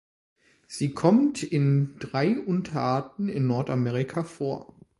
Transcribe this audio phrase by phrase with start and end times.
[0.65, 4.73] Sie kommt in drei Unterarten in Nordamerika vor.